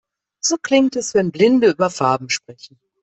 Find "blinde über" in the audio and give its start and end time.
1.29-1.91